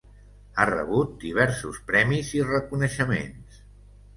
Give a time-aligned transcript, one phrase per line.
[0.55, 3.63] Ha rebut diversos premis i reconeixements.